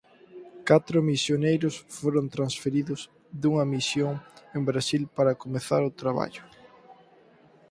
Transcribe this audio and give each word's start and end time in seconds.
Catro 0.69 0.97
misioneiros 1.11 1.75
foron 1.99 2.25
transferidos 2.35 2.99
dunha 3.41 3.65
misión 3.75 4.13
en 4.57 4.61
Brasil 4.69 5.03
para 5.17 5.37
comezar 5.43 5.81
o 5.89 5.95
traballo. 6.01 6.43